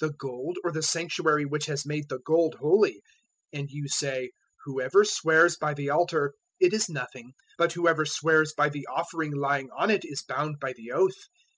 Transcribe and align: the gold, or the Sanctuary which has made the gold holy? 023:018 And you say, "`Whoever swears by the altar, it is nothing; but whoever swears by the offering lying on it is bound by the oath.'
the 0.00 0.10
gold, 0.12 0.58
or 0.62 0.70
the 0.70 0.82
Sanctuary 0.82 1.46
which 1.46 1.64
has 1.64 1.86
made 1.86 2.10
the 2.10 2.18
gold 2.18 2.56
holy? 2.56 3.00
023:018 3.54 3.58
And 3.58 3.70
you 3.70 3.88
say, 3.88 4.30
"`Whoever 4.66 5.06
swears 5.06 5.56
by 5.56 5.72
the 5.72 5.88
altar, 5.88 6.34
it 6.60 6.74
is 6.74 6.90
nothing; 6.90 7.32
but 7.56 7.72
whoever 7.72 8.04
swears 8.04 8.52
by 8.52 8.68
the 8.68 8.86
offering 8.86 9.34
lying 9.34 9.70
on 9.70 9.88
it 9.88 10.04
is 10.04 10.20
bound 10.20 10.60
by 10.60 10.74
the 10.74 10.92
oath.' 10.92 11.28